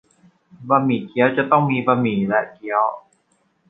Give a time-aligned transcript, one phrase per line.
[0.69, 2.85] บะหมี่เกี๊ยวจะต้องมีบะหมี่และเกี๊ยว